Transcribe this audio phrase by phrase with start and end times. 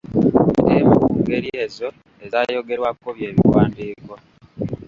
[0.75, 1.87] Emu ku ngeri ezo
[2.25, 4.13] ezaayogerwako byebiwandiiko.